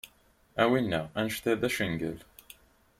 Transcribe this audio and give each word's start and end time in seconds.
A 0.61 0.63
wina, 0.71 1.01
anect-a 1.19 1.53
d 1.59 1.63
acangel. 1.67 2.17